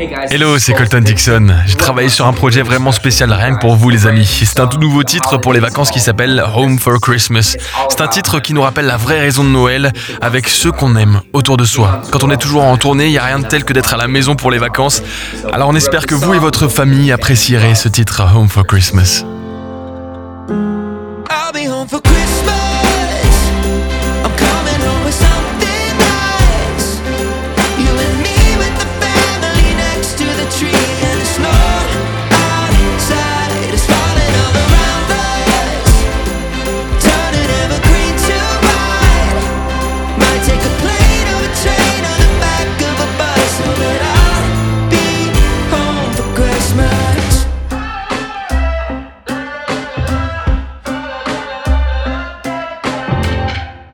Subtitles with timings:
[0.00, 1.48] Hello, c'est Colton Dixon.
[1.66, 4.26] J'ai travaillé sur un projet vraiment spécial rien que pour vous les amis.
[4.26, 7.56] C'est un tout nouveau titre pour les vacances qui s'appelle Home for Christmas.
[7.88, 9.90] C'est un titre qui nous rappelle la vraie raison de Noël
[10.20, 12.02] avec ceux qu'on aime autour de soi.
[12.12, 13.96] Quand on est toujours en tournée, il n'y a rien de tel que d'être à
[13.96, 15.02] la maison pour les vacances.
[15.52, 19.24] Alors on espère que vous et votre famille apprécierez ce titre Home for Christmas.
[40.18, 40.57] my take